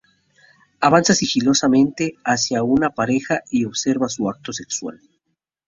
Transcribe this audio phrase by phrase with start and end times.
[0.79, 4.99] Avanza sigilosamente hacia una pareja y observa su acto sexual.